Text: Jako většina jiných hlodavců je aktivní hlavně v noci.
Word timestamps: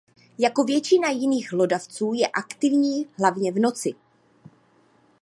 Jako 0.39 0.63
většina 0.63 1.09
jiných 1.09 1.51
hlodavců 1.53 2.13
je 2.13 2.27
aktivní 2.27 3.05
hlavně 3.19 3.51
v 3.51 3.59
noci. 3.59 3.93